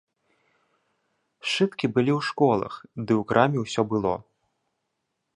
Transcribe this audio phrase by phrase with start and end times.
[1.49, 2.73] Сшыткі былі ў школах,
[3.05, 4.15] ды ў краме ўсё было.